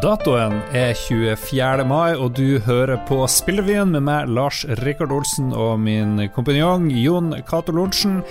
[0.00, 1.84] Datoen er 24.
[1.84, 7.34] mai, og du hører på Spillrevyen med meg, Lars Rikard Olsen, og min kompanjong Jon
[7.44, 8.22] Cato Lorentzen.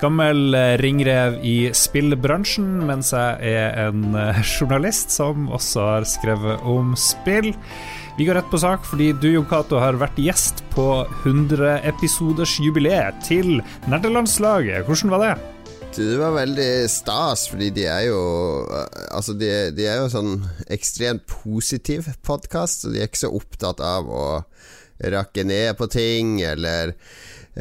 [0.00, 6.96] Gammel ringrev i spillbransjen, mens jeg er en eh, journalist som også har skrevet om
[6.96, 7.52] spill.
[8.16, 13.60] Vi går rett på sak, fordi du Jon Cato har vært gjest på 100-episodersjubileet til
[13.90, 14.88] Nerdelandslaget.
[14.88, 15.57] Hvordan var det?
[15.96, 18.18] Det var veldig stas, fordi de er jo
[19.14, 20.34] Altså, de, de er jo sånn
[20.70, 24.26] ekstremt positiv podkast, så de er ikke så opptatt av å
[24.98, 26.94] rakke ned på ting eller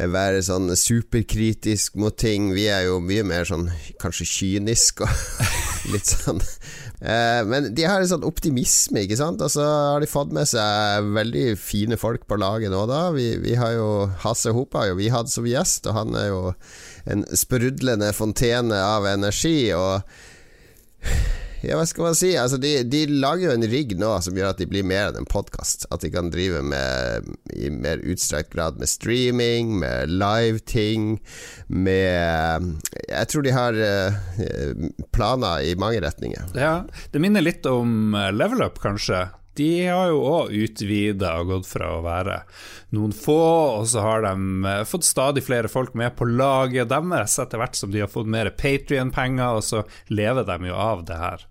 [0.05, 2.51] være sånn superkritisk mot ting.
[2.53, 3.67] Vi er jo mye mer sånn
[4.01, 5.13] kanskje kynisk og
[5.93, 6.41] litt sånn
[7.01, 9.41] eh, Men de har en sånn optimisme, ikke sant.
[9.41, 13.07] Og så har de fått med seg veldig fine folk på laget nå, da.
[13.15, 13.89] Vi, vi har jo
[14.21, 16.43] Hasse Hope har jo vi hatt som gjest, og han er jo
[17.09, 19.71] en sprudlende fontene av energi.
[19.73, 20.03] Og
[21.66, 22.31] ja, hva skal man si?
[22.38, 25.21] Altså, de, de, lager jo en rigg nå som gjør at de blir mer enn
[25.23, 25.87] en podkast.
[25.93, 31.17] At de kan drive med i mer utstrakt grad med streaming, med live-ting,
[31.67, 36.54] med Jeg tror de har uh, planer i mange retninger.
[36.57, 39.27] Ja, det minner litt om eh, level up, kanskje
[39.58, 42.40] de har jo òg utvida og gått fra å være
[42.96, 43.41] noen få,
[43.82, 47.78] og så har de eh, fått stadig flere folk med på laget deres etter hvert
[47.78, 51.48] som de har fått mer Patrion-penger, og så lever de jo av det her.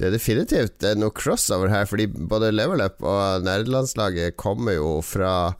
[0.00, 5.52] Det er definitivt noe crossover her, fordi både Level Up og nerdelandslaget kommer jo fra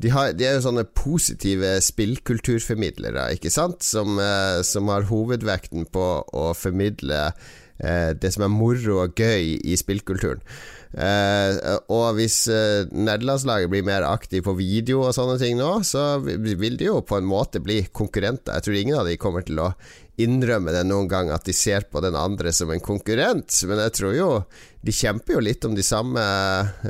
[0.00, 5.90] de, har, de, er jo sånne positive spillkulturformidlere, ikke sant, som, eh, som har hovedvekten
[5.92, 7.26] på å formidle
[7.80, 10.42] det som er moro og gøy i spillkulturen.
[10.90, 16.18] Uh, og hvis eh, nederlandslaget blir mer aktiv på video og sånne ting nå, så
[16.24, 18.56] vil de jo på en måte bli konkurrenter.
[18.56, 19.70] Jeg tror ingen av de kommer til å
[20.20, 23.96] innrømme det noen gang at de ser på den andre som en konkurrent, men jeg
[24.00, 24.30] tror jo
[24.82, 26.24] de kjemper jo litt om de samme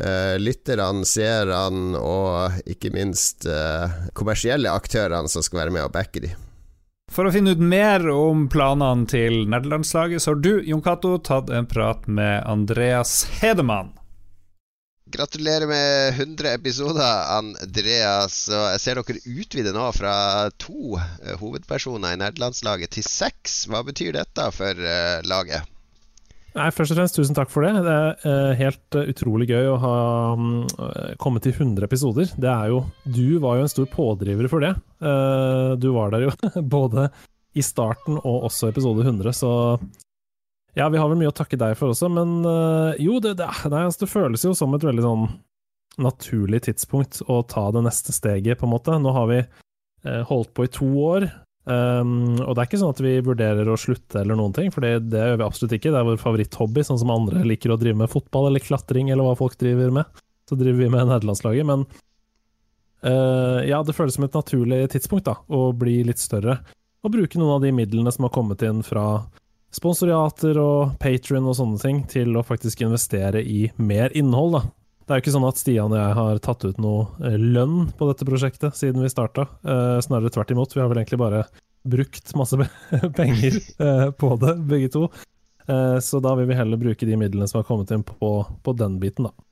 [0.01, 3.45] eh, lytterne, seerne og ikke minst
[4.17, 6.33] kommersielle aktørene som skal være med og backe de.
[7.11, 11.51] For å finne ut mer om planene til nederlandslaget, så har du, Jon Cato, tatt
[11.51, 13.91] en prat med Andreas Hedemann.
[15.11, 18.45] Gratulerer med 100 episoder, Andreas.
[18.55, 20.15] Og jeg ser dere utvider nå fra
[20.63, 23.65] to eh, hovedpersoner i nederlandslaget til seks.
[23.67, 25.67] Hva betyr dette for uh, laget?
[26.57, 27.83] Nei, Først og fremst tusen takk for det.
[27.87, 29.97] Det er uh, helt uh, utrolig gøy å ha
[30.35, 30.65] um,
[31.23, 32.33] kommet til 100 episoder.
[32.35, 34.75] Det er jo Du var jo en stor pådriver for det.
[35.81, 36.33] Du var der jo
[36.77, 37.09] både
[37.57, 39.53] i starten og også episode 100, så
[40.77, 42.45] ja, vi har vel mye å takke deg for også, men
[43.03, 45.25] jo, det, det, nei, altså, det føles jo som et veldig sånn
[46.05, 49.01] naturlig tidspunkt å ta det neste steget, på en måte.
[49.03, 49.41] Nå har vi
[50.29, 51.27] holdt på i to år.
[51.69, 54.85] Um, og det er ikke sånn at vi vurderer å slutte eller noen ting, for
[54.85, 55.93] det, gjør vi absolutt ikke.
[55.93, 59.29] Det er vår favoritthobby, sånn som andre liker å drive med fotball eller klatring eller
[59.29, 60.23] hva folk driver med.
[60.49, 61.69] Så driver vi med nederlandslaget.
[61.69, 61.85] Men
[63.05, 66.59] uh, ja, det føles som et naturlig tidspunkt da, å bli litt større.
[67.05, 69.23] Og bruke noen av de midlene som har kommet inn fra
[69.71, 74.63] sponsoriater og Patrion og sånne ting, til å faktisk investere i mer innhold, da.
[75.11, 77.89] Det er jo ikke sånn at Stian og jeg har tatt ut noe eh, lønn
[77.99, 79.49] på dette prosjektet siden vi starta.
[79.67, 80.77] Eh, snarere tvert imot.
[80.77, 81.41] Vi har vel egentlig bare
[81.83, 82.55] brukt masse
[83.19, 85.09] penger eh, på det, begge to.
[86.03, 88.31] Så da vil vi heller bruke de midlene som har kommet inn på,
[88.63, 89.45] på den biten, da.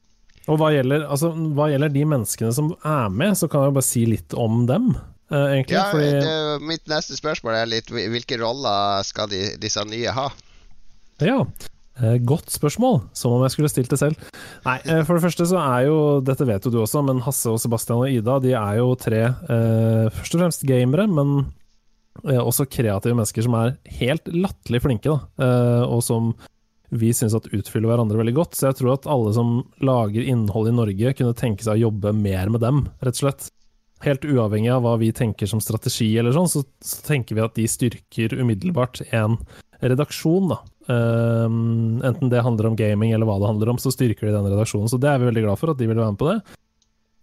[0.50, 3.86] Og hva gjelder, altså, hva gjelder, de menneskene som er med, så kan jeg bare
[3.86, 4.88] si litt om dem.
[5.30, 5.76] egentlig.
[5.76, 6.10] Ja, fordi...
[6.22, 10.26] det, mitt neste spørsmål er litt hvilke roller skal de, disse nye ha?
[11.22, 11.42] Ja,
[12.28, 14.28] godt spørsmål, som om jeg skulle stilt det selv.
[14.66, 17.50] Nei, eh, for det første så er jo, dette vet jo du også, men Hasse
[17.52, 21.34] og Sebastian og Ida de er jo tre eh, først og fremst gamere, men
[22.26, 26.32] eh, også kreative mennesker som er helt latterlig flinke, da, eh, og som
[26.88, 28.56] vi syns at utfyller hverandre veldig godt.
[28.56, 32.14] Så jeg tror at alle som lager innhold i Norge, kunne tenke seg å jobbe
[32.16, 33.50] mer med dem, rett og slett.
[34.04, 37.56] Helt uavhengig av hva vi tenker som strategi eller sånn, så, så tenker vi at
[37.58, 39.40] de styrker umiddelbart en
[39.82, 40.62] redaksjon, da.
[40.88, 44.48] Um, enten det handler om gaming eller hva det handler om, så styrker de den
[44.48, 44.88] redaksjonen.
[44.88, 46.38] Så det er vi veldig glad for, at de vil være med på det.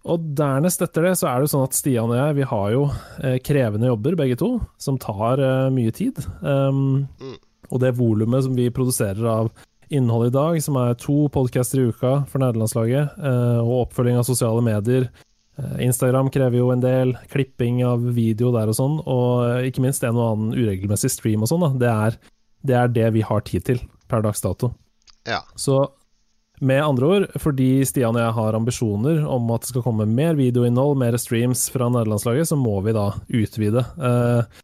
[0.06, 2.68] Og dernest etter det, så er det jo sånn at Stian og jeg, vi har
[2.76, 2.84] jo
[3.26, 6.22] eh, krevende jobber begge to, som tar eh, mye tid.
[6.46, 7.40] Um, mm.
[7.74, 9.50] Og det volumet som vi produserer av
[9.90, 14.28] innhold i dag, som er to podcaster i uka for nederlandslaget, eh, og oppfølging av
[14.28, 19.46] sosiale medier eh, Instagram krever jo en del, klipping av video der og sånn, og
[19.48, 21.66] eh, ikke minst en og annen uregelmessig stream og sånn.
[21.66, 22.20] da, Det er
[22.66, 23.80] det er det vi har tid til
[24.10, 24.74] per dags dato.
[25.28, 25.42] Ja.
[25.58, 25.80] Så
[26.62, 30.38] med andre ord, fordi Stian og jeg har ambisjoner om at det skal komme mer
[30.40, 33.84] videoinnhold, mer streams fra nederlandslaget, så må vi da utvide.
[34.00, 34.62] Eh,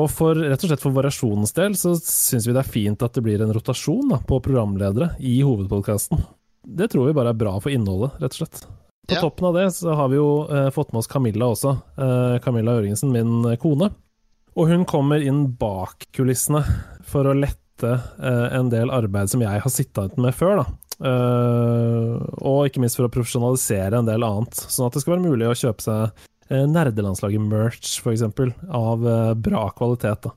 [0.00, 3.16] og for, rett og slett for variasjonens del så syns vi det er fint at
[3.18, 6.22] det blir en rotasjon da, på programledere i hovedpodkasten.
[6.64, 8.60] det tror vi bare er bra for innholdet, rett og slett.
[9.10, 9.20] På Ja.
[9.24, 11.72] toppen av det så har vi jo eh, fått med oss Camilla også.
[11.98, 13.90] Eh, Camilla Jørgensen, min kone.
[14.56, 16.62] Og hun kommer inn bak kulissene
[17.10, 20.62] for å lette eh, en del arbeid som jeg har sittet med før.
[20.62, 20.66] da.
[21.10, 25.28] Eh, og ikke minst for å profesjonalisere en del annet, sånn at det skal være
[25.28, 28.28] mulig å kjøpe seg eh, nerdelandslaget-merch, f.eks.,
[28.68, 29.08] av
[29.40, 30.28] bra kvalitet.
[30.28, 30.36] da.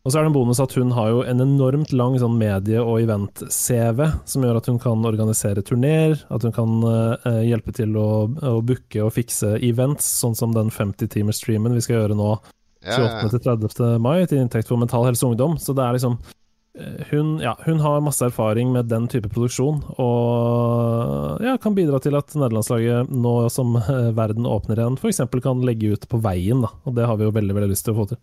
[0.00, 2.80] Og så er det en bonus at hun har jo en enormt lang sånn medie-
[2.80, 7.92] og event-CV, som gjør at hun kan organisere turneer, at hun kan uh, hjelpe til
[8.00, 12.30] å, å booke og fikse events, sånn som den 50-timersstreamen vi skal gjøre nå.
[12.86, 13.30] 28.
[13.30, 13.98] til 30.
[14.02, 15.58] mai, til inntekt for Mental Helse og Ungdom.
[15.60, 16.16] Så det er liksom
[16.78, 22.00] eh, hun, ja, hun har masse erfaring med den type produksjon, og ja, kan bidra
[22.02, 25.24] til at nederlandslaget, nå som eh, verden åpner igjen, f.eks.
[25.44, 26.64] kan legge ut på veien.
[26.64, 26.72] Da.
[26.88, 28.22] Og det har vi jo veldig veldig lyst til å få til.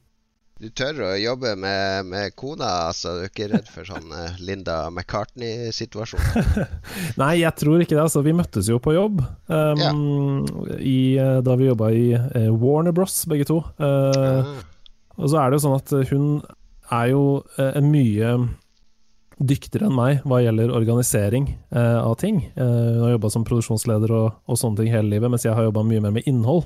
[0.57, 3.11] Du tør å jobbe med, med kona, altså?
[3.13, 6.23] Du er ikke redd for sånn eh, Linda McCartney-situasjon?
[7.21, 8.01] Nei, jeg tror ikke det.
[8.07, 9.21] Altså, vi møttes jo på jobb
[9.53, 10.47] um,
[10.79, 13.59] i, eh, da vi jobba i uh, Warner Bros, begge to.
[13.77, 14.57] Uh, mm.
[15.21, 16.25] Og så er det jo sånn at hun
[16.97, 17.21] er jo
[17.61, 18.33] eh, mye
[19.37, 22.39] dyktigere enn meg hva gjelder organisering av ting.
[22.55, 25.83] Hun har jobba som produksjonsleder og, og sånne ting hele livet, mens jeg har jobba
[25.85, 26.65] mye mer med innhold.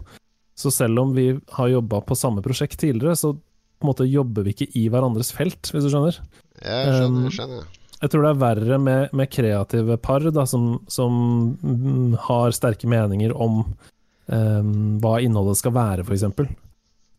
[0.56, 3.34] Så selv om vi har jobba på samme prosjekt tidligere, så
[3.82, 6.18] på en måte jobber vi ikke i hverandres felt, hvis du skjønner.
[6.62, 7.18] Jeg skjønner.
[7.18, 7.70] Um, Jeg skjønner.
[8.02, 11.14] Jeg tror det er verre med, med kreative par da, som, som
[11.62, 14.74] mm, har sterke meninger om um,
[15.04, 16.26] hva innholdet skal være, f.eks.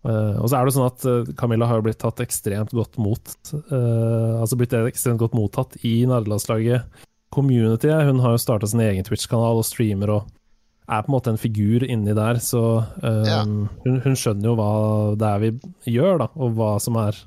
[0.03, 2.97] Uh, og så er det sånn at eh, Camilla har jo blitt tatt ekstremt godt
[2.99, 3.23] mot
[3.70, 7.87] uh, Altså blitt ekstremt godt mottatt i nerdelandslaget community.
[7.87, 10.32] Hun har jo starta sin egen Twitch-kanal og streamer og
[10.88, 12.62] er på en måte en figur inni der, så
[13.02, 13.40] um, Ja.
[13.44, 14.70] hun, hun skjønner jo hva
[15.19, 15.52] det er vi
[15.94, 17.19] gjør, da, og hva som er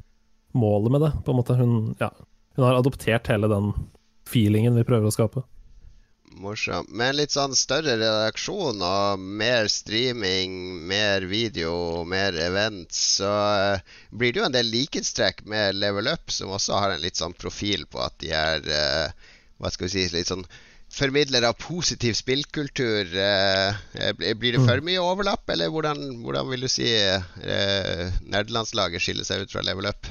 [0.56, 1.12] målet med det.
[1.26, 2.12] På en måte Hun, ja,
[2.56, 3.74] hun har adoptert hele den
[4.28, 5.44] feelingen vi prøver å skape.
[6.36, 6.90] Morsomt.
[6.92, 13.94] Med en litt sånn større redaksjon og mer streaming, mer video, mer events, så eh,
[14.12, 17.36] blir det jo en del likhetstrekk med Level Up, som også har en litt sånn
[17.40, 19.30] profil på at de er eh,
[19.64, 20.44] Hva skal vi si Litt sånn
[20.96, 23.16] formidlere av positiv spillkultur.
[23.20, 29.28] eh, blir det for mye overlapp, eller hvordan, hvordan vil du si eh, nerdelandslaget skiller
[29.28, 30.08] seg ut fra Level Up?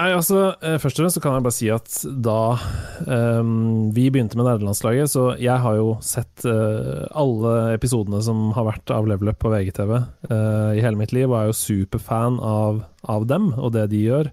[0.00, 2.56] Nei, altså, eh, Først og fremst kan jeg bare si at da
[3.04, 8.70] um, vi begynte med nerdelandslaget, så jeg har jo sett uh, alle episodene som har
[8.70, 12.40] vært av Level Up på VGTV uh, i hele mitt liv, og er jo superfan
[12.40, 14.32] av, av dem og det de gjør.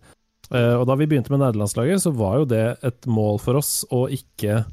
[0.49, 3.83] Uh, og da vi begynte med nerdelandslaget, så var jo det et mål for oss
[3.91, 4.63] å ikke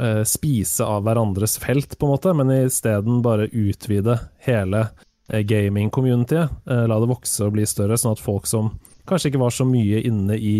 [0.00, 4.86] eh, spise av hverandres felt, på en måte, men isteden bare utvide hele
[5.28, 6.56] eh, gaming-communityet.
[6.70, 8.72] Eh, la det vokse og bli større, sånn at folk som
[9.08, 10.54] kanskje ikke var så mye inne i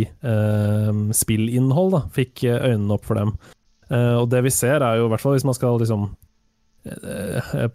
[1.15, 3.37] spillinnhold, da, fikk øynene opp for dem.
[4.19, 6.09] Og det vi ser, er jo i hvert fall hvis man skal liksom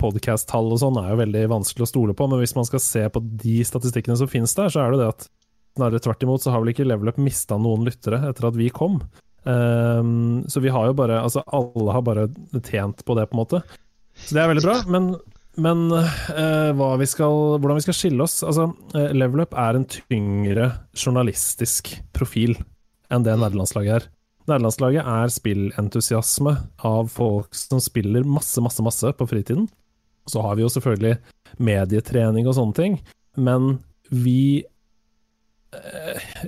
[0.01, 3.05] Podcast-tall og sånn er jo veldig vanskelig å stole på, men hvis man skal se
[3.07, 5.29] på de statistikkene som finnes der, så er det det at
[5.77, 8.67] snarere tvert imot så har vel ikke Level Up mista noen lyttere etter at vi
[8.73, 8.99] kom.
[9.47, 12.25] Um, så vi har jo bare Altså, alle har bare
[12.67, 13.61] tjent på det, på en måte.
[14.25, 14.77] Så det er veldig bra.
[14.91, 15.13] Men,
[15.55, 19.87] men uh, vi skal, hvordan vi skal skille oss Altså, uh, Level Up er en
[19.87, 22.57] tyngre journalistisk profil
[23.07, 24.07] enn det nederlandslaget er.
[24.47, 26.53] Nederlandslaget er spillentusiasme
[26.87, 29.69] av folk som spiller masse, masse, masse på fritiden.
[30.27, 31.15] Så har vi jo selvfølgelig
[31.63, 32.97] medietrening og sånne ting,
[33.39, 33.77] men
[34.11, 34.65] vi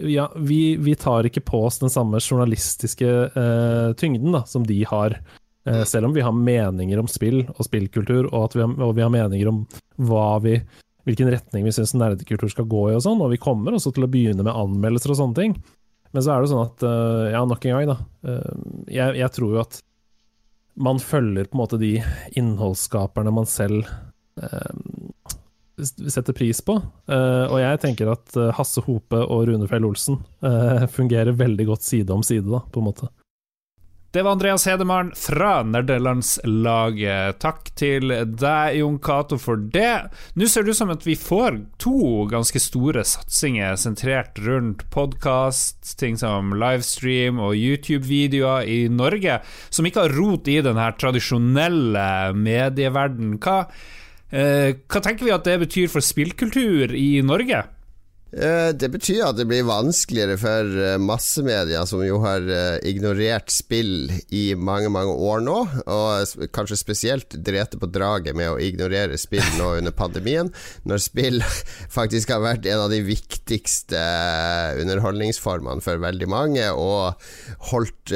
[0.09, 4.81] ja, vi, vi tar ikke på oss den samme journalistiske uh, tyngden da, som de
[4.89, 5.17] har.
[5.67, 9.05] Uh, selv om vi har meninger om spill og spillkultur, og, vi har, og vi
[9.05, 9.65] har meninger om
[10.45, 10.55] vi,
[11.07, 14.07] hvilken retning vi syns nerdekultur skal gå i, og sånn, og vi kommer også til
[14.07, 15.59] å begynne med anmeldelser og sånne ting.
[16.11, 17.97] Men så er det sånn at, uh, ja, nok en gang, da.
[18.25, 18.53] eh,
[18.95, 19.81] jeg, jeg tror jo at
[20.79, 21.91] man følger på en måte de
[22.39, 23.87] innholdsskaperne man selv
[24.41, 25.35] eh,
[25.85, 26.79] setter pris på.
[27.09, 31.69] Eh, og jeg tenker at eh, Hasse Hope og Rune Fjell Olsen eh, fungerer veldig
[31.71, 33.11] godt side om side, da, på en måte.
[34.11, 37.35] Det var Andreas Hedemann fra Nerdelandslaget.
[37.43, 40.09] Takk til deg, Jon Cato, for det.
[40.33, 45.91] Nå ser det ut som at vi får to ganske store satsinger sentrert rundt podkast,
[46.01, 52.09] ting som livestream og YouTube-videoer i Norge, som ikke har rot i den her tradisjonelle
[52.33, 53.37] medieverdenen.
[53.37, 53.67] Hva,
[54.29, 57.63] hva tenker vi at det betyr for spillkultur i Norge?
[58.31, 63.49] Eh, det betyr at det blir vanskeligere for eh, massemedia, som jo har eh, ignorert
[63.49, 65.55] spill i mange mange år nå,
[65.89, 70.51] og kanskje spesielt drete på draget med å ignorere spill nå under pandemien,
[70.85, 71.41] når spill
[71.97, 74.03] faktisk har vært en av de viktigste
[74.83, 77.17] underholdningsformene for veldig mange, og
[77.71, 78.13] holdt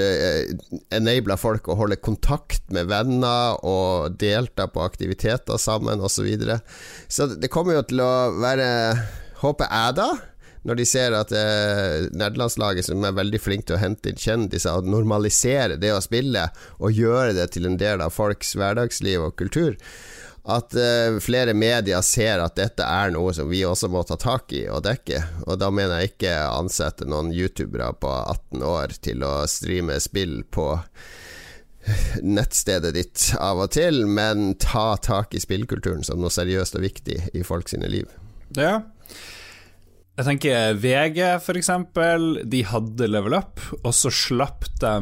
[0.94, 6.12] enabla folk å holde kontakt med venner og delta på aktiviteter sammen osv.
[6.14, 6.60] Så, videre.
[7.12, 8.68] så det kommer jo til å være
[9.44, 10.10] håper jeg, da,
[10.64, 14.80] når de ser at eh, nederlandslaget, som er veldig flink til å hente inn kjendiser,
[14.80, 16.48] og normalisere det å spille,
[16.80, 19.76] og gjøre det til en del av folks hverdagsliv og kultur,
[20.44, 24.52] at eh, flere medier ser at dette er noe som vi også må ta tak
[24.56, 25.22] i og dekke.
[25.48, 30.42] Og da mener jeg ikke ansette noen youtubere på 18 år til å streame spill
[30.52, 30.68] på
[32.24, 37.20] nettstedet ditt av og til, men ta tak i spillkulturen som noe seriøst og viktig
[37.36, 38.08] i folk sine liv.
[38.56, 38.82] Ja,
[40.14, 42.28] jeg tenker VG, for eksempel.
[42.46, 44.94] De hadde Level Up, og så slapp de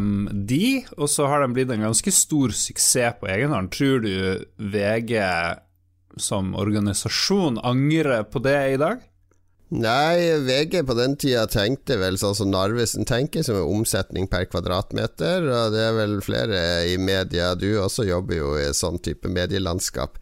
[0.47, 3.73] de, og så har de blitt en ganske stor suksess på egen hånd.
[3.75, 5.17] Tror du VG
[6.21, 9.03] som organisasjon angrer på det i dag?
[9.71, 14.49] Nei, VG på den tida tenkte vel sånn som Narvesen tenker, som er omsetning per
[14.51, 15.45] kvadratmeter.
[15.47, 16.59] Og det er vel flere
[16.91, 20.19] i media, du også jobber jo i sånn type medielandskap,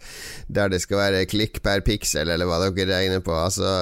[0.54, 3.34] der det skal være klikk per piksel, eller hva dere regner på.
[3.34, 3.74] Altså,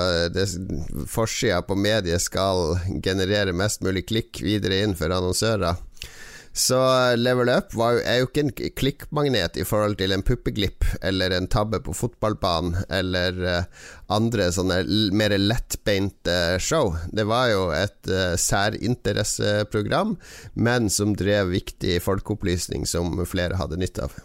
[1.11, 5.83] Forsida på mediet skal generere mest mulig klikk videre inn for annonsører.
[6.57, 6.77] Så
[7.15, 11.45] Level Up var, er jo ikke en klikkmagnet i forhold til en puppeglipp eller en
[11.53, 14.79] tabbe på fotballbanen eller uh, andre sånne
[15.13, 16.95] mer lettbeinte show.
[17.13, 18.09] Det var jo et
[18.41, 20.15] særinteresseprogram,
[20.55, 24.17] men som drev viktig folkeopplysning som flere hadde nytte av.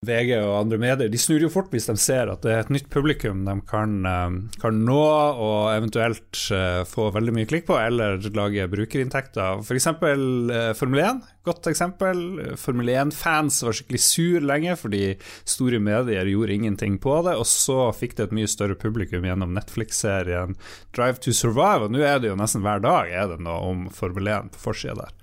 [0.00, 2.70] VG og andre medier de snur jo fort hvis de ser at det er et
[2.72, 7.76] nytt publikum de kan, eh, kan nå og eventuelt uh, få veldig mye klikk på,
[7.76, 9.60] eller lage brukerinntekter.
[9.60, 9.88] F.eks.
[10.00, 11.20] Uh, Formel 1.
[11.44, 12.24] Godt eksempel.
[12.60, 15.04] Formel 1-fans var skikkelig sur lenge fordi
[15.44, 19.52] store medier gjorde ingenting på det, og så fikk det et mye større publikum gjennom
[19.58, 20.56] Netflix-serien
[20.96, 23.88] Drive to Survive, og nå er det jo nesten hver dag er det noe om
[23.92, 25.19] Formel 1 på forsida der.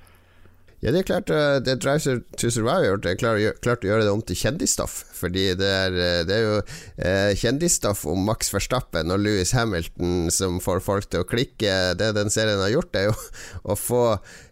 [0.77, 4.05] Ja, det er klart uh, det Drive to Survive har gjort, er klart, å gjøre
[4.05, 5.00] det om til kjendisstoff.
[5.17, 10.29] Fordi det er, eh, det er jo uh, kjendisstoff om Max Verstappen og Louis Hamilton
[10.34, 11.96] som får folk til å klikke.
[11.98, 13.15] Det den serien har gjort, er jo
[13.74, 14.03] å få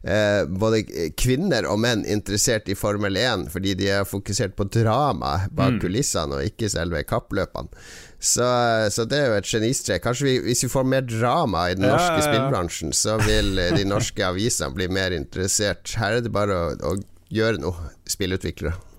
[0.07, 0.83] uh, både
[1.19, 5.81] kvinner og menn interessert i Formel 1, fordi de er fokusert på drama bak mm.
[5.83, 7.69] kulissene, og ikke selve kappløpene.
[8.25, 8.45] Så,
[8.89, 10.01] så, det er jo et genistrek.
[10.01, 12.31] Kanskje vi, hvis vi får mer drama i den norske ja, ja, ja.
[12.31, 15.93] spillbransjen, så vil de norske avisene bli mer interessert.
[15.99, 16.97] Her er det bare å, å
[17.35, 18.94] gjøre noe, spillutviklere.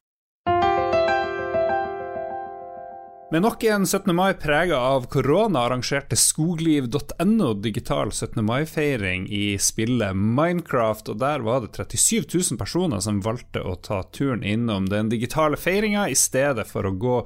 [3.31, 4.15] Med nok en 17.
[4.15, 8.45] mai prega av korona arrangerte skogliv.no digital 17.
[8.45, 14.05] mai-feiring i spillet Minecraft, og der var det 37 000 personer som valgte å ta
[14.15, 17.17] turen innom den digitale feiringa i stedet for å gå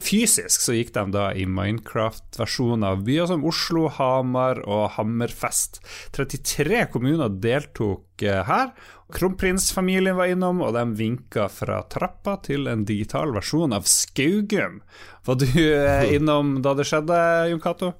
[0.00, 5.82] Fysisk så gikk de da i Minecraft-versjoner av byer som Oslo, Hamar og Hammerfest.
[6.16, 8.72] 33 kommuner deltok eh, her.
[9.12, 14.80] Kronprinsfamilien var innom, og de vinka fra trappa til en digital versjon av Skaugum.
[15.26, 17.20] Var du eh, innom da det skjedde,
[17.52, 17.92] Jon Cato?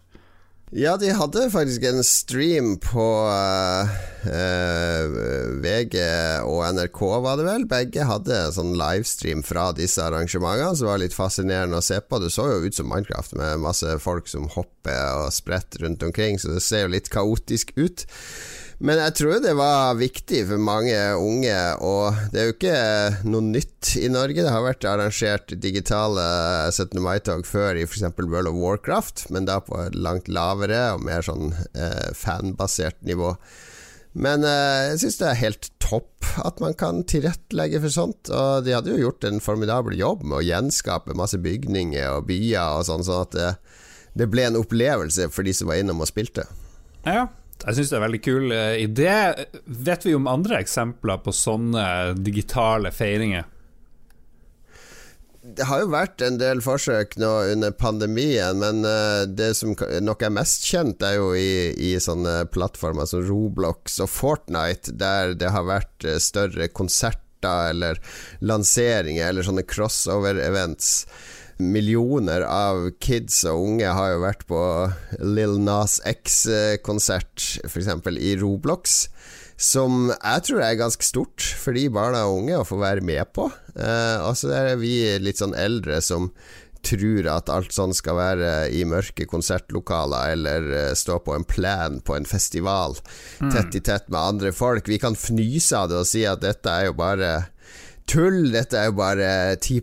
[0.70, 3.88] Ja, de hadde faktisk en stream på uh,
[4.22, 5.16] uh,
[5.58, 5.96] VG
[6.46, 7.64] og NRK, var det vel.
[7.66, 12.22] Begge hadde sånn livestream fra disse arrangementene, som var litt fascinerende å se på.
[12.22, 16.38] Det så jo ut som Minecraft, med masse folk som hopper og spretter rundt omkring,
[16.38, 18.06] så det ser jo litt kaotisk ut.
[18.80, 22.76] Men jeg tror det var viktig for mange unge, og det er jo ikke
[23.28, 24.40] noe nytt i Norge.
[24.40, 26.22] Det har vært arrangert digitale
[26.72, 26.96] 17.
[27.04, 28.06] mai-tog før i f.eks.
[28.16, 33.34] World of Warcraft, men da på et langt lavere og mer sånn eh, fanbasert nivå.
[34.16, 38.32] Men eh, jeg syns det er helt topp at man kan tilrettelegge for sånt.
[38.32, 42.80] Og de hadde jo gjort en formidabel jobb med å gjenskape masse bygninger og byer
[42.80, 43.52] og sånn, sånn at det,
[44.24, 46.48] det ble en opplevelse for de som var innom og spilte.
[47.04, 47.28] Ja,
[47.66, 49.14] jeg syns det er en veldig kul uh, idé.
[49.88, 51.86] Vet vi om andre eksempler på sånne
[52.18, 53.48] digitale feiringer?
[55.40, 59.72] Det har jo vært en del forsøk nå under pandemien, men uh, det som
[60.04, 65.34] nok er mest kjent, er jo i, i, sånne plattformer som Roblox og Fortnite, der
[65.40, 67.26] det har vært uh, større konserter
[67.70, 67.96] eller
[68.44, 70.90] lanseringer eller sånne crossover-events
[71.60, 74.62] millioner av kids og unge har jo vært på
[75.20, 77.92] Lill Nas X-konsert, f.eks.
[78.16, 79.04] i Roblox.
[79.60, 83.28] Som jeg tror er ganske stort for de barna og unge å få være med
[83.36, 83.50] på.
[83.76, 86.30] Eh, og så er vi litt sånn eldre som
[86.86, 92.00] tror at alt sånn skal være i mørke konsertlokaler eller uh, stå på en plan
[92.04, 92.96] på en festival
[93.40, 93.50] mm.
[93.52, 94.88] tett i tett med andre folk.
[94.88, 97.34] Vi kan fnyse av det og si at dette er jo bare
[98.10, 98.50] tull.
[98.52, 99.80] Dette er jo bare 10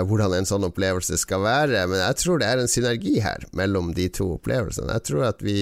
[0.00, 1.84] av hvordan en sånn opplevelse skal være.
[1.90, 4.96] Men jeg tror det er en synergi her mellom de to opplevelsene.
[4.98, 5.58] Jeg tror at vi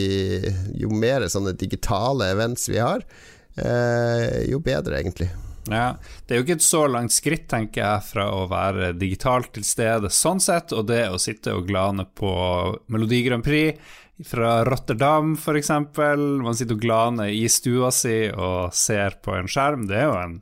[0.80, 3.04] Jo mer sånne digitale events vi har,
[3.56, 5.30] eh, jo bedre, egentlig.
[5.68, 5.96] Ja,
[6.26, 9.64] Det er jo ikke et så langt skritt, tenker jeg, fra å være digitalt til
[9.64, 13.78] stede sånn sett, og det å sitte og glane på Melodi Grand Prix
[14.25, 15.70] fra Rotterdam, f.eks.
[15.70, 19.87] Man sitter og glaner i stua si og ser på en skjerm.
[19.90, 20.38] Det er jo, en,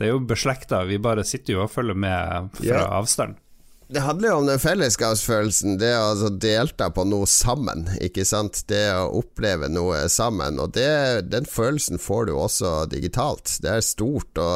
[0.00, 0.82] det er jo beslekta.
[0.88, 2.88] Vi bare sitter jo og følger med fra ja.
[2.96, 3.36] avstand
[3.90, 8.62] det handler jo om den fellesskapsfølelsen, det å altså delta på noe sammen, ikke sant.
[8.70, 10.60] Det å oppleve noe sammen.
[10.62, 13.56] Og det, den følelsen får du også digitalt.
[13.62, 14.50] Det er stort å,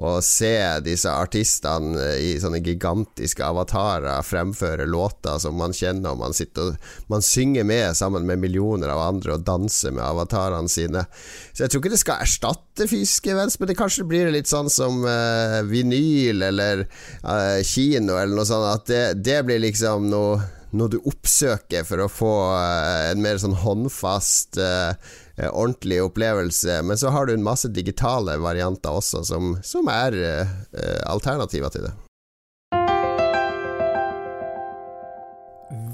[0.00, 6.36] å se disse artistene i sånne gigantiske avatarer fremføre låter som man kjenner, og man
[6.36, 11.04] sitter og man synger med sammen med millioner av andre og danser med avatarene sine.
[11.52, 14.72] Så jeg tror ikke det skal erstatte fysiske events, men det kanskje blir litt sånn
[14.72, 20.40] som uh, vinyl eller uh, kino eller noe sånt, at det, det blir liksom noe
[20.70, 24.94] noe du oppsøker for å få uh, en mer sånn håndfast uh,
[25.48, 26.82] ordentlig opplevelse.
[26.82, 30.54] Men så har du en masse digitale varianter også, som, som er uh,
[31.08, 31.96] alternativer til det.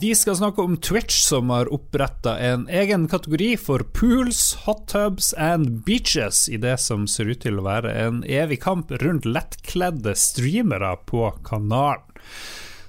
[0.01, 5.33] Vi skal snakke om Twitch, som har oppretta en egen kategori for pools, hot tubs
[5.41, 10.13] and beaches, i det som ser ut til å være en evig kamp rundt lettkledde
[10.21, 12.05] streamere på kanalen.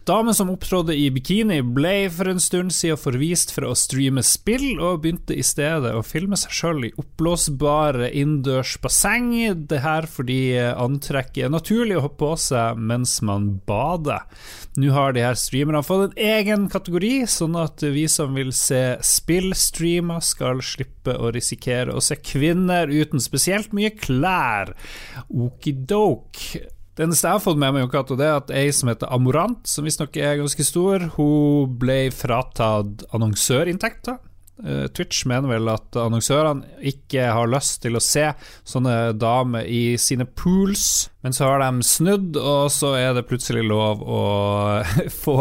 [0.07, 4.77] Damen som opptrådte i bikini, ble for en stund siden forvist fra å streame spill,
[4.79, 9.33] og begynte i stedet å filme seg sjøl i oppblåsbare innendørs basseng.
[9.67, 10.39] Det her fordi
[10.71, 14.23] antrekket er naturlig å ha på seg mens man bader.
[14.79, 18.81] Nå har de her streamerne fått en egen kategori, sånn at vi som vil se
[19.03, 24.71] spillstreamer, skal slippe å risikere å se kvinner uten spesielt mye klær.
[25.27, 26.76] Okidoke.
[26.97, 29.59] Det eneste jeg har fått med meg, Kato, det er at ei som heter Amorant,
[29.69, 34.17] som visstnok er ganske stor, hun ble fratatt annonsørinntekter.
[34.57, 38.23] Uh, Twitch mener vel at annonsørene ikke har lyst til å se
[38.65, 43.67] sånne damer i sine pools, men så har de snudd, og så er det plutselig
[43.69, 44.23] lov å
[45.23, 45.37] få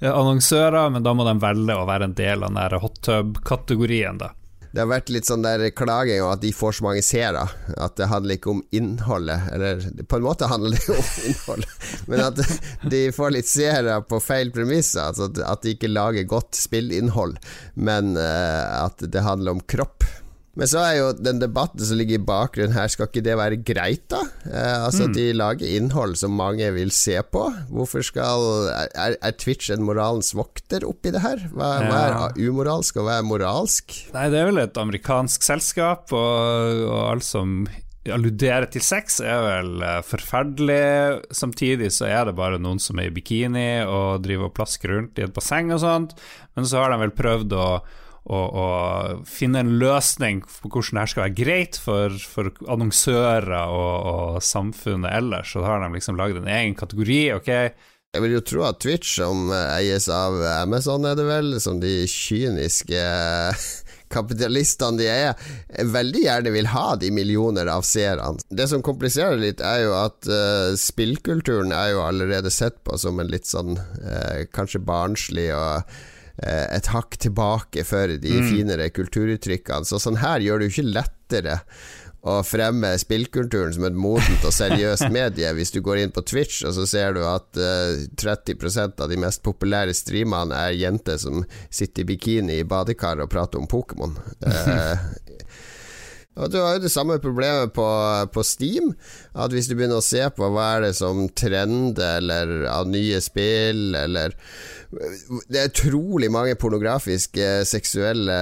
[0.00, 4.32] annonsører, men da må de velge å være en del av den hot tub-kategorien, da
[4.74, 7.44] det har vært litt sånn der klaging om at de får så mange seere.
[7.78, 9.46] At det handler ikke om innholdet.
[9.54, 12.40] Eller på en måte handler det om innholdet, men at
[12.90, 15.12] de får litt seere på feil premisser.
[15.12, 17.38] Altså at de ikke lager godt spillinnhold,
[17.78, 20.02] men uh, at det handler om kropp.
[20.54, 23.60] Men så er jo den debatten som ligger i bakgrunnen her, skal ikke det være
[23.66, 24.22] greit, da?
[24.46, 25.14] Eh, altså, mm.
[25.16, 27.46] de lager innhold som mange vil se på.
[27.74, 31.42] Hvorfor skal Er, er Twitch en moralens vokter oppi det her?
[31.50, 31.88] Hva, ja.
[31.90, 32.02] hva,
[32.34, 33.96] er umoralsk, og hva er moralsk?
[34.14, 37.64] Nei, det er vel et amerikansk selskap, og, og alt som
[38.12, 41.26] alluderer til sex, er vel eh, forferdelig.
[41.34, 45.18] Samtidig så er det bare noen som er i bikini og driver og plasker rundt
[45.18, 46.16] i et basseng og sånt,
[46.54, 47.68] men så har de vel prøvd å
[48.24, 53.96] og, og, finne en løsning på hvordan det skal være greit for, for annonsører og,
[54.12, 55.52] og, samfunnet ellers.
[55.52, 57.24] Så har de liksom lagd en egen kategori.
[57.36, 57.50] ok
[58.14, 62.04] jeg vil jo tro at Twitch, som eies av Amazon, er det vel, som de
[62.06, 63.00] kyniske
[64.14, 65.48] kapitalistene de er,
[65.90, 68.38] veldig gjerne vil ha de millioner av seerne.
[68.54, 73.18] Det som kompliserer litt, er jo at uh, spillkulturen er jo allerede sett på som
[73.18, 78.46] en litt sånn uh, kanskje barnslig og Eh, et hakk tilbake for de mm.
[78.50, 79.86] finere kulturuttrykkene.
[79.86, 81.58] Så sånn her gjør det jo ikke lettere
[82.24, 85.50] å fremme spillkulturen som et modent og seriøst medie.
[85.56, 89.12] Hvis du går inn på Twitch og så ser du at uh, eh, 30% av
[89.12, 93.68] de mest populære streamene er jenter som sitter i bikini i badekar og prater om
[93.68, 94.16] Pokémon.
[94.40, 94.96] Uh,
[96.34, 97.86] Og Du har jo det samme problemet på,
[98.34, 98.92] på, Steam.
[99.38, 103.20] At Hvis du begynner å se på hva er det som trender eller av nye
[103.22, 104.34] spill, eller
[104.90, 108.38] Det er utrolig mange pornografiske, seksuelle,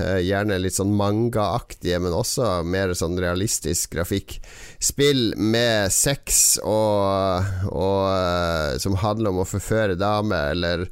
[0.00, 4.38] eh, gjerne litt sånn mangaaktige, men også mer sånn realistisk grafikk.
[4.80, 10.86] Spill med sex og, og eh, som handler om å forføre damer, eller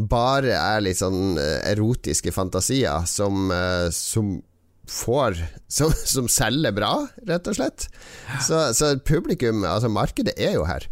[0.00, 3.52] bare er litt sånn eh, erotiske fantasier som,
[3.92, 4.38] som
[4.90, 6.92] får som, som, selger bra,
[7.28, 7.86] rett og slett.
[8.42, 10.86] Så, så, publikum, altså markedet, er jo her.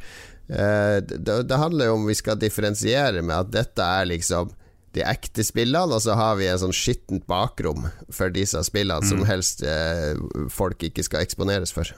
[0.49, 4.55] Eh, det, det, handler jo om vi skal differensiere med at dette er liksom
[4.97, 9.11] de ekte spillene, og så har vi en sånn skittent bakrom for disse spillene mm.
[9.11, 10.17] som helst eh,
[10.53, 11.91] folk ikke skal eksponeres for.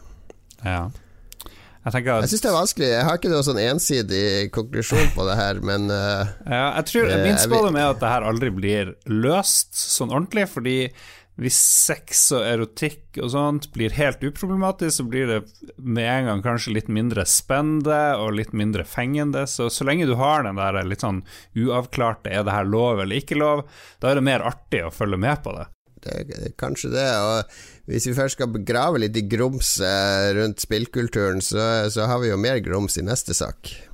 [0.65, 0.89] Ja.
[1.81, 2.27] Jeg at...
[2.27, 2.89] Jeg syns det er vanskelig.
[2.91, 7.07] Jeg har ikke noen sånn ensidig konklusjon på det her, men uh, ja, jeg tror,
[7.09, 10.77] eh, Min jeg spådom er at det her aldri blir løst sånn ordentlig, fordi
[11.41, 15.39] hvis sex og erotikk og sånt blir helt uproblematisk, så blir det
[15.81, 19.47] med en gang kanskje litt mindre spennende og litt mindre fengende.
[19.49, 21.23] Så så lenge du har den der litt sånn
[21.57, 23.65] uavklarte 'er det her lov eller ikke lov',
[24.01, 25.67] da er det mer artig å følge med på det.
[26.05, 27.09] det kanskje det.
[27.17, 27.45] Og
[27.87, 32.29] hvis vi først skal grave litt i grums eh, rundt spillkulturen, så, så har vi
[32.29, 33.90] jo mer grums i neste sak.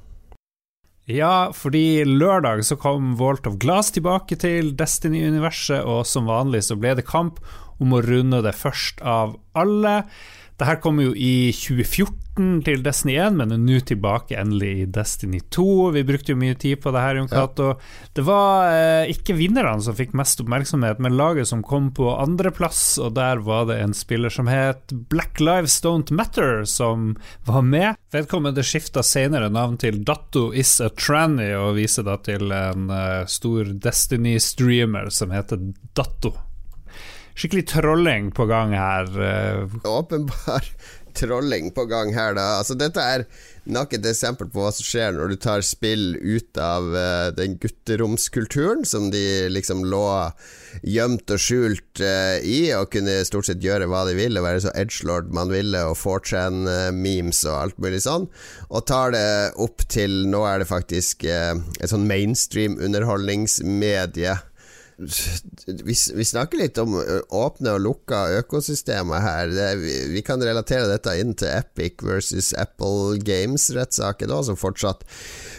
[1.07, 6.75] Ja, fordi lørdag så kom Vault of Glass tilbake til Destiny-universet, og som vanlig så
[6.75, 7.39] ble det kamp
[7.79, 10.01] om å runde det først av alle.
[10.57, 14.87] Det her kom jo i 2014 til Destiny 1, men er nå tilbake endelig i
[14.93, 15.67] Destiny 2.
[15.93, 17.67] Vi brukte jo mye tid på det her, Jon Cato.
[17.75, 18.09] Ja.
[18.17, 22.97] Det var eh, ikke vinnerne som fikk mest oppmerksomhet, men laget som kom på andreplass,
[23.05, 27.15] og der var det en spiller som het Black Lives Don't Matter, som
[27.45, 28.01] var med.
[28.17, 33.29] Vedkommende skifta senere navn til Datto Is a Tranny, og viser da til en uh,
[33.29, 35.61] stor Destiny-streamer som heter
[35.97, 36.37] Datto
[37.37, 39.11] skikkelig trolling på gang her.
[39.31, 39.81] Eh.
[39.85, 40.71] Åpenbar
[41.17, 42.47] trolling på gang her, da.
[42.61, 43.25] Altså, dette er
[43.67, 47.57] nok et eksempel på hva som skjer når du tar spill ut av uh, den
[47.63, 50.05] gutteromskulturen som de liksom lå
[50.87, 54.75] gjemt og skjult uh, i, og kunne stort sett gjøre hva de ville, være så
[54.79, 58.29] edgelord man ville, og 4chan-memes uh, og alt mulig sånn,
[58.69, 59.27] og tar det
[59.63, 64.37] opp til Nå er det faktisk et sånn mainstream underholdningsmedie
[64.97, 66.95] vi, snakker litt om
[67.29, 69.53] åpne og lukka økosystemer her.
[69.53, 75.05] Det, vi, vi, kan relatere dette inn til Epic versus Apple Games-rettssaken, som fortsatt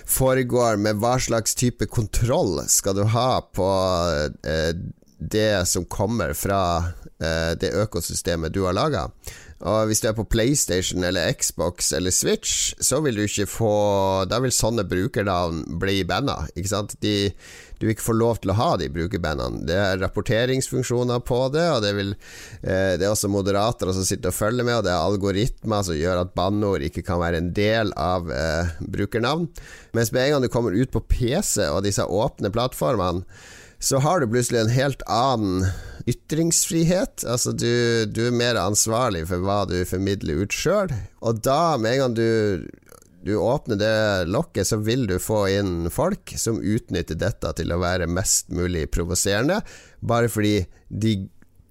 [0.09, 0.81] foregår.
[0.81, 3.69] Med hva slags type kontroll skal du ha på
[4.47, 4.71] eh,
[5.17, 6.61] det som kommer fra
[7.21, 9.07] eh, det økosystemet du har laga?
[9.65, 13.71] Og hvis du er på PlayStation eller Xbox eller Switch, så vil du ikke få
[14.29, 16.93] Da vil sånne brukernavn bli banna, ikke sant?
[17.01, 17.31] De
[17.79, 19.63] du ikke får lov til å ha de brukerbandene.
[19.69, 22.15] Det er rapporteringsfunksjoner på det, og det, vil,
[22.61, 25.97] eh, det er også moderatorer som sitter og følger med, og det er algoritmer som
[25.97, 29.49] gjør at banneord ikke kan være en del av eh, brukernavn.
[29.97, 33.25] Mens med en gang du kommer ut på PC og disse åpne plattformene,
[33.79, 35.67] så har du plutselig en helt annen
[36.09, 37.25] ytringsfrihet.
[37.27, 37.69] Altså du,
[38.09, 40.93] du er mer ansvarlig for hva du formidler ut sjøl.
[41.21, 42.27] Og da, med en gang du
[43.27, 43.95] du åpner det
[44.31, 48.87] lokket, så vil du få inn folk som utnytter dette til å være mest mulig
[48.93, 49.61] provoserende,
[49.99, 51.17] bare fordi de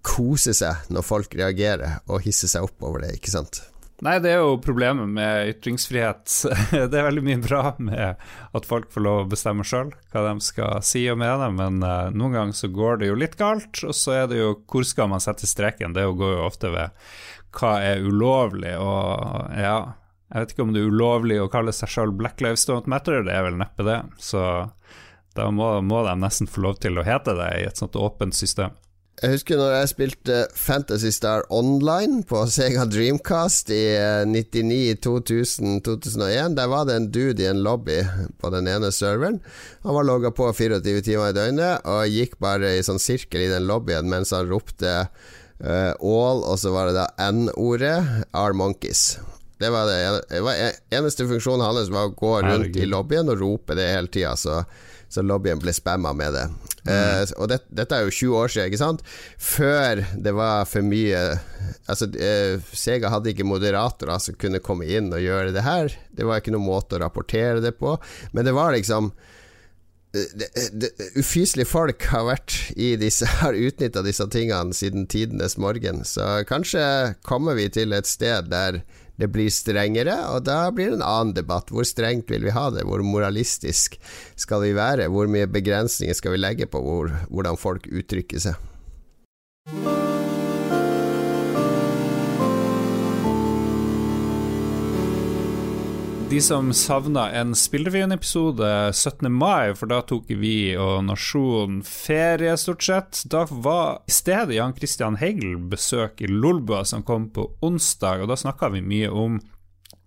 [0.07, 3.65] koser seg når folk reagerer og hisser seg opp over det, ikke sant?
[4.05, 6.29] Nei, det er jo problemet med ytringsfrihet.
[6.93, 8.21] Det er veldig mye bra med
[8.53, 12.13] at folk får lov å bestemme sjøl hva de skal si og mene, men uh,
[12.13, 15.09] noen ganger så går det jo litt galt, og så er det jo hvor skal
[15.15, 15.97] man sette streken?
[15.97, 16.93] Det går jo ofte ved
[17.57, 19.79] hva er ulovlig, og ja
[20.33, 23.23] jeg vet ikke om det er ulovlig å kalle seg sjøl Black Lives Don't Matter,
[23.27, 24.01] det er vel neppe det.
[24.19, 24.41] Så
[25.37, 28.35] da må, må, de nesten få lov til å hete det i et sånt åpent
[28.35, 28.75] system.
[29.17, 33.85] Jeg husker når jeg spilte Fantasy Star Online på Sega Dreamcast i
[34.29, 36.59] 99, 2000, 2001.
[36.59, 38.03] Der var det en dude i en lobby
[38.43, 39.39] på den ene serveren.
[39.87, 43.49] Han var logga på 24 timer i døgnet og gikk bare i sånn sirkel i
[43.55, 47.97] den lobbyen mens han ropte uh, all, og så var det da N-ordet,
[48.37, 49.15] Are Monkeys.
[49.59, 50.59] Det var det, det var
[50.93, 52.83] eneste funksjonen hans var å gå rundt Herregud.
[52.83, 54.59] i lobbyen og rope det hele tida, så,
[55.09, 56.45] så, lobbyen ble spamma med det.
[56.85, 56.91] Mm.
[56.91, 59.07] Uh, og det, dette er jo 20 år siden, ikke sant?
[59.41, 61.23] Før det var for mye
[61.91, 65.97] Altså, uh, Sega hadde ikke moderatorer som kunne komme inn og gjøre det her.
[66.13, 67.97] Det var ikke noen måte å rapportere det på,
[68.37, 69.15] men det var liksom
[71.19, 76.05] ufyselige folk har vært i disse Har utnytta disse tingene siden tidenes morgen.
[76.09, 78.81] Så kanskje kommer vi til et sted der
[79.21, 81.73] det blir strengere, og da blir det en annen debatt.
[81.73, 82.85] Hvor strengt vil vi ha det?
[82.89, 83.99] Hvor moralistisk
[84.37, 85.09] skal vi være?
[85.13, 90.06] Hvor mye begrensninger skal vi legge på hvor, hvordan folk uttrykker seg?
[96.31, 99.33] De som savna en Spillrevyen-episode 17.
[99.33, 103.21] mai, for da tok vi og nasjonen ferie, stort sett.
[103.31, 108.33] Da var i stedet Jan Christian Hegel besøk i Lolbua, som kom på onsdag, og
[108.33, 109.39] da snakka vi mye om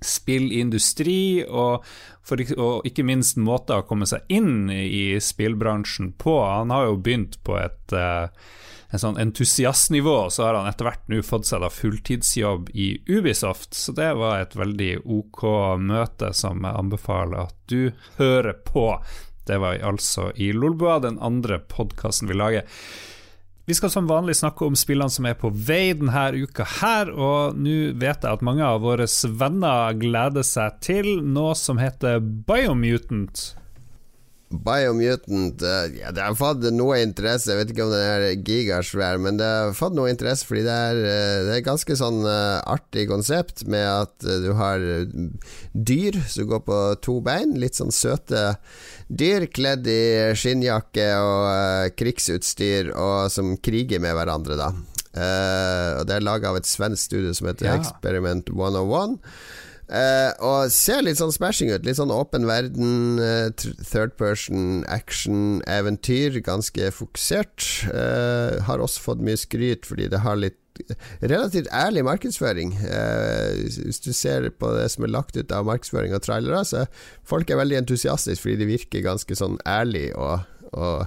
[0.04, 1.88] spillindustri, og,
[2.20, 6.36] for, og, ikke minst måter å komme seg inn i spillbransjen på.
[6.44, 8.28] Han har jo begynt på et uh,
[8.90, 13.76] en sånn entusiastnivå, så har han etter hvert nå fått seg da fulltidsjobb i Ubisoft.
[13.78, 15.44] Så det var et veldig ok
[15.82, 18.88] møte som jeg anbefaler at du hører på.
[19.46, 22.66] Det var altså i Lolbua, den andre podkasten vi lager.
[23.70, 27.58] Vi skal som vanlig snakke om spillene som er på vei denne uka her, og
[27.62, 29.06] nå vet jeg at mange av våre
[29.38, 32.18] venner gleder seg til noe som heter
[32.50, 33.59] Biomutant.
[34.50, 37.52] Biomutant ja, Det har fått noe interesse.
[37.52, 40.78] Jeg vet ikke om det er gigasvær, men det har fått noe interesse fordi det
[40.90, 44.82] er, uh, det er ganske sånn uh, artig konsept med at du har
[45.74, 47.54] dyr som går på to bein.
[47.62, 48.58] Litt sånn søte
[49.10, 54.70] dyr kledd i skinnjakke og krigsutstyr, og som kriger med hverandre, da.
[55.98, 57.80] og det er laga av et svensk studio som heter ja.
[57.80, 59.18] Experiment 101.
[59.90, 61.86] Uh, og ser litt sånn smashing ut.
[61.88, 63.50] Litt sånn åpen verden, uh,
[63.82, 66.38] third person action-eventyr.
[66.46, 67.66] Ganske fokusert.
[67.90, 70.58] Uh, har også fått mye skryt fordi det har litt
[71.20, 72.70] relativt ærlig markedsføring.
[72.80, 76.86] hvis du ser på det som er lagt ut av markedsføring og trailere, så
[77.28, 81.04] folk er veldig entusiastiske fordi de virker ganske sånn ærlig og, og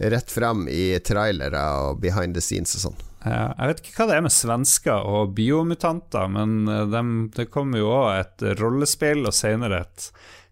[0.00, 3.00] rett fram i trailere og behind the scenes og sånn.
[3.20, 7.02] Jeg vet ikke hva det er med svensker og biomutanter, men eh, de,
[7.36, 10.00] det kommer jo òg et rollespill og senere et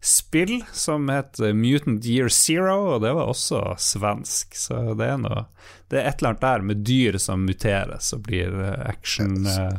[0.04, 4.54] spill som het Mutant Year Zero, og det var også svensk.
[4.54, 5.46] Så det er, noe,
[5.88, 8.52] det er et eller annet der med dyr som muteres og blir
[8.84, 9.72] actionprotagonister.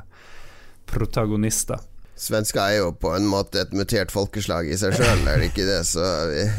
[0.90, 1.80] action-protagonister.
[1.80, 1.86] Eh,
[2.20, 5.64] Svensker er jo på en måte et mutert folkeslag i seg sjøl, er det ikke
[5.70, 5.88] det?
[5.88, 6.04] Så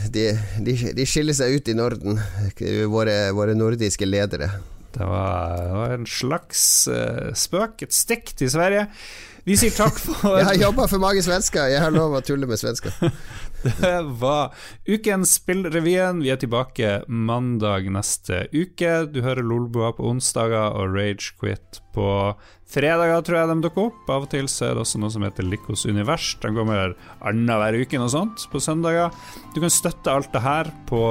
[0.09, 0.31] de,
[0.65, 2.17] de, de, skiller seg ut i Norden,
[2.89, 4.49] våre, våre nordiske ledere.
[4.95, 8.89] Det var, det var en slags uh, spøk, et stikk til Sverige.
[9.47, 12.49] Vi sier takk for Jeg har jobba for mange svensker, jeg har lov å tulle
[12.51, 12.93] med svensker.
[13.61, 14.55] Det var
[14.89, 16.23] ukens Spillrevyen.
[16.25, 19.05] Vi er tilbake mandag neste uke.
[19.13, 22.07] Du hører Lolbua på onsdager og Ragequit på
[22.71, 24.09] fredager, tror jeg de dukker opp.
[24.09, 26.33] Av og til så er det også noe som heter Likos univers.
[26.41, 29.13] De kommer annenhver uke noe sånt på søndager.
[29.53, 31.03] Du kan støtte alt det her på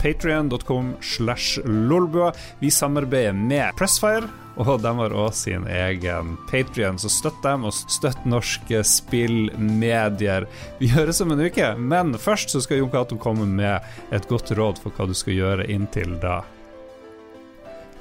[0.00, 2.32] patrion.com slash lolbua.
[2.62, 7.74] Vi samarbeider med Pressfire og de har òg sin egen Patrion, så støtt dem, og
[7.74, 10.48] støtt norske spillmedier.
[10.80, 13.80] Vi høres om en uke, men først så skal Jon Cato komme med
[14.12, 16.42] et godt råd for hva du skal gjøre inntil da.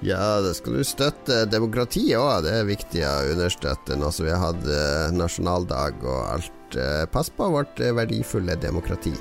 [0.01, 2.41] Ja, det skal du støtte demokratiet òg.
[2.47, 6.57] Det er viktig å understøtte nå som vi har hatt eh, nasjonaldag og alt.
[6.73, 9.13] Eh, pass på vårt eh, verdifulle demokrati.